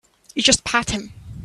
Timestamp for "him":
0.89-1.13